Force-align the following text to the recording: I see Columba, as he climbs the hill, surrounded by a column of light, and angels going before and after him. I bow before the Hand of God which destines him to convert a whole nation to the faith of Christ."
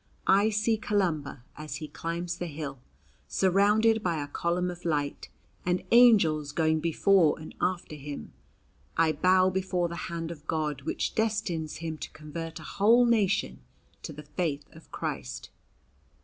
I 0.25 0.49
see 0.49 0.77
Columba, 0.77 1.43
as 1.55 1.75
he 1.75 1.87
climbs 1.87 2.37
the 2.37 2.47
hill, 2.47 2.79
surrounded 3.27 4.01
by 4.01 4.17
a 4.17 4.27
column 4.27 4.71
of 4.71 4.83
light, 4.83 5.29
and 5.63 5.83
angels 5.91 6.53
going 6.53 6.79
before 6.79 7.37
and 7.39 7.53
after 7.61 7.93
him. 7.95 8.33
I 8.97 9.11
bow 9.11 9.51
before 9.51 9.89
the 9.89 9.95
Hand 10.09 10.31
of 10.31 10.47
God 10.47 10.81
which 10.85 11.13
destines 11.13 11.75
him 11.75 11.99
to 11.99 12.09
convert 12.13 12.59
a 12.59 12.63
whole 12.63 13.05
nation 13.05 13.59
to 14.01 14.11
the 14.11 14.23
faith 14.23 14.65
of 14.71 14.91
Christ." 14.91 15.51